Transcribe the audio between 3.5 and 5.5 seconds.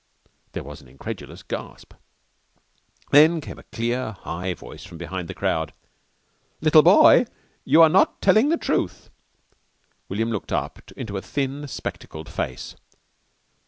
a clear, high voice from behind the